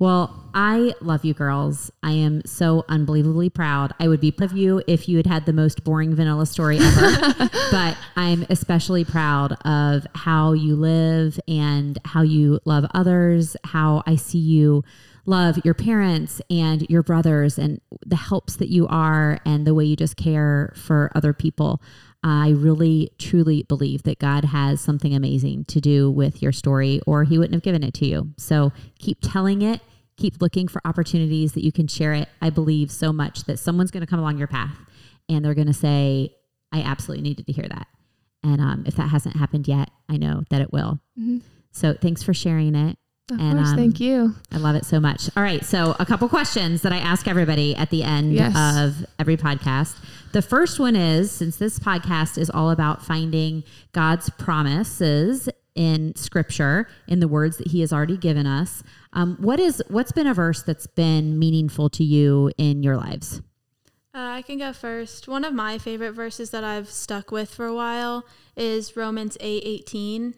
[0.00, 1.92] Well, I love you girls.
[2.02, 3.92] I am so unbelievably proud.
[4.00, 6.78] I would be proud of you if you had had the most boring vanilla story
[6.80, 7.50] ever.
[7.70, 14.16] but I'm especially proud of how you live and how you love others, how I
[14.16, 14.84] see you
[15.26, 19.84] love your parents and your brothers and the helps that you are and the way
[19.84, 21.82] you just care for other people.
[22.22, 27.24] I really truly believe that God has something amazing to do with your story or
[27.24, 28.30] he wouldn't have given it to you.
[28.36, 29.80] So keep telling it,
[30.18, 32.28] keep looking for opportunities that you can share it.
[32.42, 34.76] I believe so much that someone's going to come along your path
[35.30, 36.34] and they're going to say,
[36.72, 37.86] I absolutely needed to hear that.
[38.42, 41.00] And um, if that hasn't happened yet, I know that it will.
[41.18, 41.40] Mhm.
[41.72, 42.98] So thanks for sharing it.
[43.30, 43.70] Of And, course.
[43.70, 44.34] um, thank you.
[44.52, 45.30] I love it so much.
[45.36, 45.64] All right.
[45.64, 48.54] So, a couple questions that I ask everybody at the end Yes.
[48.56, 49.96] of every podcast.
[50.32, 53.62] The first one is since this podcast is all about finding
[53.92, 59.58] God's promises in scripture, in the words that he has already given us, um, what
[59.60, 63.40] is what's been a verse that's been meaningful to you in your lives?
[64.12, 65.28] Uh, I can go first.
[65.28, 68.24] One of my favorite verses that I've stuck with for a while
[68.56, 70.34] is Romans eight eighteen,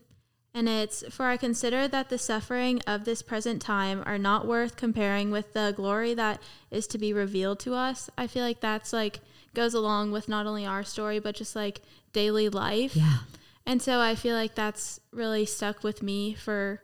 [0.54, 4.76] and it's for I consider that the suffering of this present time are not worth
[4.76, 8.10] comparing with the glory that is to be revealed to us.
[8.18, 9.20] I feel like that's like
[9.54, 11.80] goes along with not only our story but just like
[12.12, 12.94] daily life.
[12.94, 13.18] Yeah.
[13.64, 16.82] And so I feel like that's really stuck with me for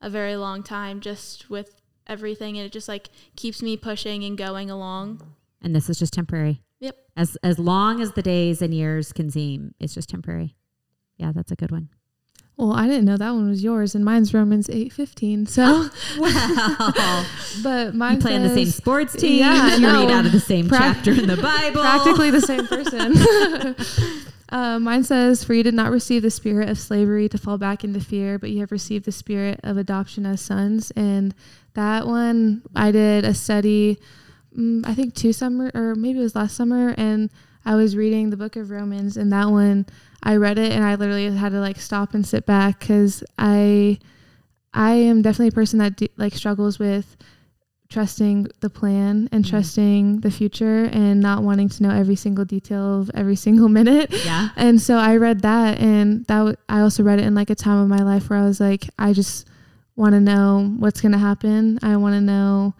[0.00, 2.56] a very long time, just with everything.
[2.56, 5.34] And it just like keeps me pushing and going along.
[5.60, 6.62] And this is just temporary.
[6.78, 6.96] Yep.
[7.16, 10.56] As as long as the days and years can seem, it's just temporary.
[11.18, 11.90] Yeah, that's a good one.
[12.60, 15.46] Well, I didn't know that one was yours, and mine's Romans eight fifteen.
[15.46, 17.24] So, Wow.
[17.62, 19.38] but mine you play on the same sports team.
[19.40, 20.14] Yeah, you read know.
[20.14, 21.80] out of the same Prac- chapter in the Bible.
[21.80, 23.16] practically the same person.
[24.50, 27.82] uh, mine says, "For you did not receive the spirit of slavery to fall back
[27.82, 31.34] into fear, but you have received the spirit of adoption as sons." And
[31.74, 33.98] that one, I did a study.
[34.56, 37.30] mm, I think two summer, or maybe it was last summer, and
[37.64, 39.86] I was reading the book of Romans, and that one
[40.22, 43.98] I read it, and I literally had to like stop and sit back because I,
[44.74, 47.16] I am definitely a person that d- like struggles with
[47.88, 49.50] trusting the plan and Mhm.
[49.50, 54.12] trusting the future and not wanting to know every single detail of every single minute.
[54.24, 54.50] Yeah.
[54.56, 57.56] And so I read that and that w- I also read it in like a
[57.56, 59.48] time of my life where I was like I just
[59.96, 61.78] want to know what's going to happen.
[61.82, 62.74] I want to know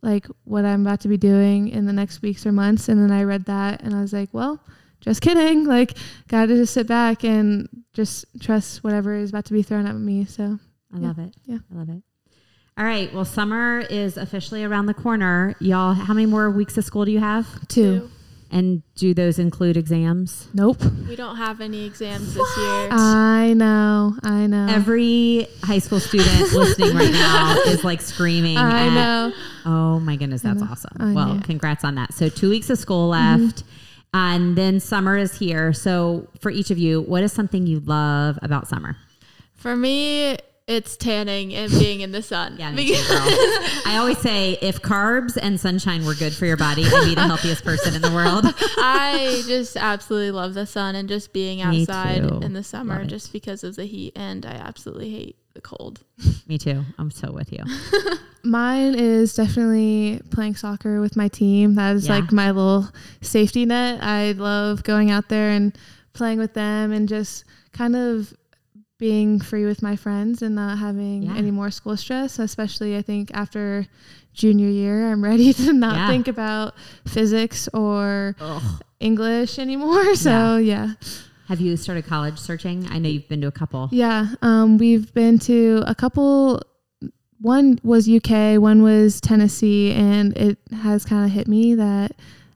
[0.00, 3.10] like what I'm about to be doing in the next weeks or months and then
[3.10, 4.60] I read that and I was like, well,
[5.02, 5.66] just kidding.
[5.72, 5.96] Like
[6.28, 9.94] got to just sit back and just trust whatever is about to be thrown at
[9.94, 10.24] me.
[10.24, 10.58] So,
[10.94, 11.06] I Yeah.
[11.08, 11.34] love it.
[11.44, 11.58] Yeah.
[11.72, 12.02] I love it.
[12.78, 13.12] All right.
[13.12, 15.54] Well, summer is officially around the corner.
[15.60, 17.46] Y'all, how many more weeks of school do you have?
[17.68, 18.10] two.
[18.54, 20.46] And do those include exams?
[20.52, 20.76] Nope.
[21.08, 22.88] We don't have any exams this year.
[22.90, 24.14] I know.
[24.22, 24.66] I know.
[24.68, 28.58] Every high school student listening right now is like screaming.
[28.58, 29.32] I at- know.
[29.64, 30.96] Oh my goodness, that's awesome.
[31.00, 31.40] I well, know.
[31.42, 32.12] congrats on that.
[32.12, 33.40] So, two weeks of school left.
[33.42, 33.68] Mm-hmm.
[34.14, 35.72] And then summer is here.
[35.72, 38.96] So, for each of you, what is something you love about summer?
[39.54, 40.36] For me,
[40.66, 42.56] it's tanning and being in the sun.
[42.58, 42.94] Yeah, too.
[43.86, 47.22] I always say if carbs and sunshine were good for your body, I'd be the
[47.22, 48.44] healthiest person in the world.
[48.78, 53.64] I just absolutely love the sun and just being outside in the summer just because
[53.64, 56.00] of the heat and I absolutely hate the cold.
[56.46, 56.84] Me too.
[56.98, 57.64] I'm so with you.
[58.44, 61.74] Mine is definitely playing soccer with my team.
[61.76, 62.16] That is Yeah.
[62.16, 62.88] like my little
[63.20, 64.02] safety net.
[64.02, 65.76] I love going out there and
[66.12, 68.34] playing with them and just kind of
[68.98, 71.34] being free with my friends and not having Yeah.
[71.36, 73.86] any more school stress, especially I think after
[74.32, 76.08] junior year, I'm ready to not Yeah.
[76.08, 76.74] think about
[77.06, 78.62] physics or Ugh.
[79.00, 80.14] English anymore.
[80.16, 80.92] So, yeah.
[81.48, 82.86] Have you started college searching?
[82.90, 83.88] I know you've been to a couple.
[83.92, 86.62] Yeah, um, we've been to a couple.
[87.40, 92.12] One was UK, one was Tennessee, and it has kind of hit me that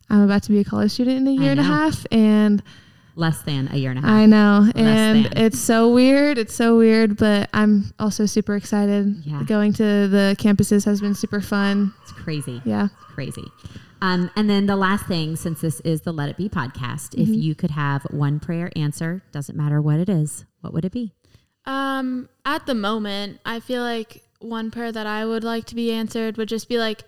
[0.08, 2.62] I'm about to be a college student in a year and a half, and
[3.18, 4.10] Less than a year and a half.
[4.10, 5.32] I know, Less and than.
[5.38, 6.38] it's so weird.
[6.38, 9.22] It's so weird, but I'm also super excited.
[9.24, 9.42] Yeah.
[9.44, 11.92] Going to the campuses has been super fun.
[12.02, 12.60] It's crazy.
[12.64, 12.88] Yeah.
[13.14, 13.44] crazy.
[14.02, 17.28] Um, and then the last thing, since this is the Let It Be podcast, if
[17.28, 17.32] Mm-hmm.
[17.34, 21.12] you could have one prayer answer, doesn't matter what it is, what would it be?
[21.64, 25.90] Um, at the moment, I feel like one prayer that I would like to be
[25.92, 27.02] answered would just be like,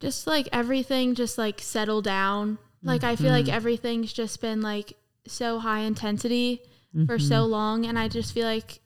[0.00, 2.58] just like everything, just like settle down.
[2.82, 3.54] Like I feel like Mm-hmm.
[3.54, 4.94] everything's just been like
[5.26, 6.62] so high intensity
[7.06, 7.28] for Mm-hmm.
[7.28, 8.80] so long, and I just feel like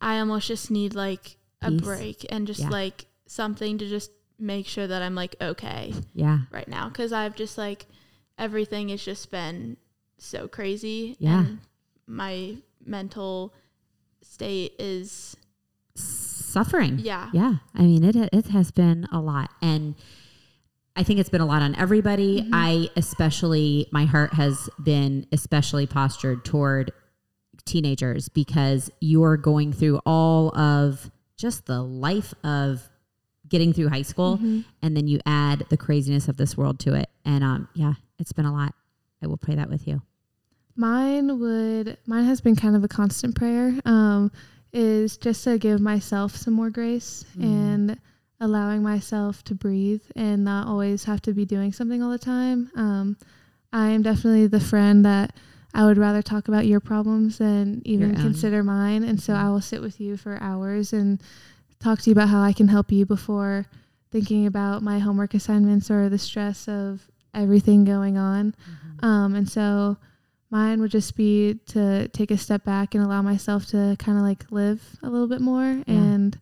[0.00, 1.80] I almost just need like a Peace.
[1.80, 2.68] break and just Yeah.
[2.70, 4.10] like something to just
[4.40, 6.40] make sure that I'm like okay Yeah.
[6.50, 7.86] right now because I've just like
[8.38, 9.76] everything has just been
[10.18, 11.16] so crazy.
[11.18, 11.40] Yeah.
[11.46, 11.58] And
[12.06, 13.54] my mental
[14.22, 15.36] state is
[15.94, 16.98] Suffering.
[16.98, 17.30] yeah.
[17.32, 17.54] Yeah.
[17.74, 19.50] I mean, it, it has been a lot.
[19.62, 19.94] And
[20.96, 22.40] I think it's been a lot on everybody.
[22.42, 22.50] Mm-hmm.
[22.54, 26.92] I especially, my heart has been especially postured toward
[27.66, 32.88] teenagers because you're going through all of just the life of
[33.50, 34.60] getting through high school Mm-hmm.
[34.82, 37.10] and then you add the craziness of this world to it.
[37.24, 38.74] And um, yeah, it's been a lot.
[39.22, 40.00] I will pray that with you.
[40.76, 43.74] Mine would mine has been kind of a constant prayer.
[43.84, 44.32] Um,
[44.72, 47.98] is just to give myself some more grace and
[48.38, 52.70] allowing myself to breathe and not always have to be doing something all the time.
[52.76, 53.16] Um,
[53.72, 55.34] I am definitely the friend that
[55.74, 59.02] I would rather talk about your problems than even consider mine.
[59.02, 61.20] And so I will sit with you for hours and
[61.80, 63.66] talk to you about how I can help you before
[64.10, 68.54] thinking about my homework assignments or the stress of everything going on.
[69.02, 69.96] Um, and so
[70.50, 74.24] mine would just be to take a step back and allow myself to kind of
[74.24, 76.38] like live a little bit more and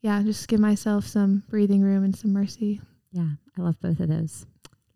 [0.00, 2.80] yeah, just give myself some breathing room and some mercy.
[3.12, 4.46] Yeah, I love both of those.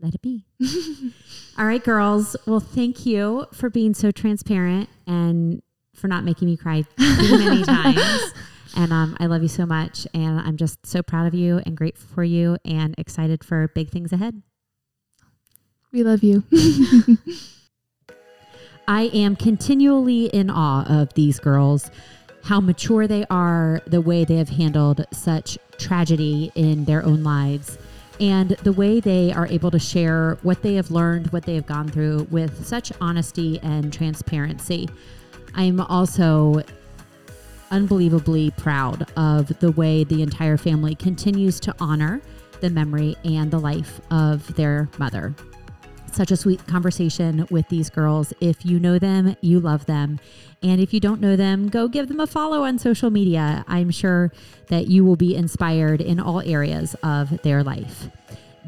[0.01, 0.45] Let it be.
[1.59, 2.35] All right, girls.
[2.47, 5.63] Well, thank you for being so transparent and
[5.95, 8.33] for not making me cry too many times.
[8.77, 10.07] And um, I love you so much.
[10.15, 13.89] And I'm just so proud of you and grateful for you and excited for big
[13.91, 14.43] things ahead.
[15.93, 16.45] We love you.
[18.89, 21.91] I am continually in awe of these girls,
[22.45, 27.79] how mature they are, the way they have handled such tragedy in their own lives,
[28.21, 31.67] and the way they are able to share what they have learned, what they have
[31.67, 34.89] gone through with such honesty and transparency.
[35.55, 36.63] I'm also
[37.71, 42.21] unbelievably proud of the way the entire family continues to honor
[42.61, 45.35] the memory and the life of their mother
[46.17, 48.33] such a sweet conversation with these girls.
[48.41, 50.19] If you know them, you love them.
[50.63, 53.65] And if you don't know them, go give them a follow on social media.
[53.69, 54.33] I'm sure
[54.69, 58.09] that you will be inspired in all areas of their life.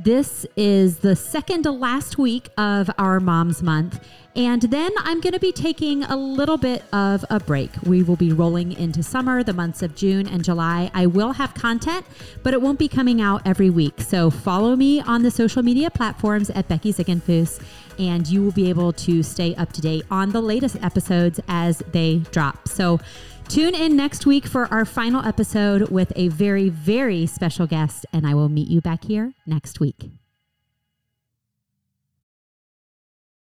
[0.05, 4.07] This is the second to last week of our Moms Month.
[4.37, 7.71] And then I'm going to be taking a little bit of a break.
[7.83, 10.93] We will be rolling into summer, the months of June and July.
[10.95, 12.07] I will have content,
[12.45, 14.01] but it won't be coming out every week.
[14.01, 17.61] So follow me on the social media platforms at Becky Zickenfoos,
[17.99, 21.83] and you will be able to stay up to date on the latest episodes as
[21.91, 22.69] they drop.
[22.69, 23.01] So
[23.49, 28.27] tune in next week for our final episode with a very, very special guest, and
[28.27, 30.11] I will meet you back here next week.